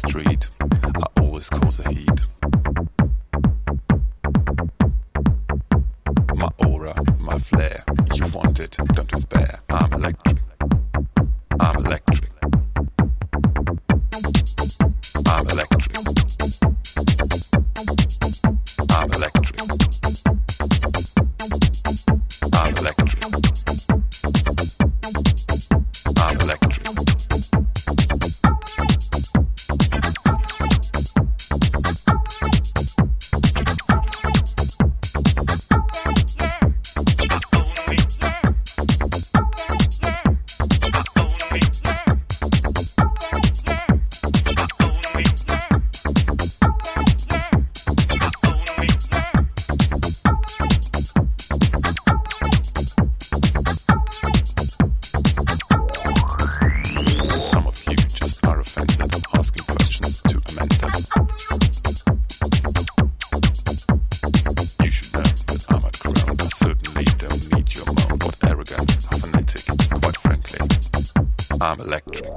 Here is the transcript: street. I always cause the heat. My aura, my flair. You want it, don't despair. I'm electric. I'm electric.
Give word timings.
street. 0.00 0.48
I 0.60 1.04
always 1.20 1.48
cause 1.50 1.76
the 1.76 1.88
heat. 1.90 2.20
My 6.34 6.48
aura, 6.66 6.94
my 7.18 7.38
flair. 7.38 7.84
You 8.14 8.26
want 8.28 8.60
it, 8.60 8.76
don't 8.94 9.08
despair. 9.08 9.60
I'm 9.68 9.92
electric. 9.92 10.39
I'm 71.62 71.78
electric. 71.80 72.30